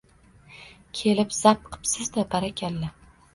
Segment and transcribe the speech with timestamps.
[0.99, 2.25] Kelib zap qipsizda.
[2.33, 2.91] Barakalla.